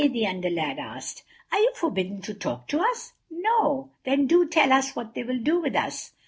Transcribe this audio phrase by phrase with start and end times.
[0.03, 1.21] the Under lad asked.
[1.51, 5.37] "Are you forbidden to talk to us?" "No." "Then do tell us what they will
[5.43, 6.13] do with us."